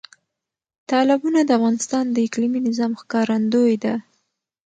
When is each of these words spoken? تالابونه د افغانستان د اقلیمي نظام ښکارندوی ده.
تالابونه 0.91 1.39
د 1.43 1.49
افغانستان 1.57 2.05
د 2.11 2.17
اقلیمي 2.27 2.59
نظام 2.67 2.91
ښکارندوی 3.01 3.75
ده. 3.83 3.95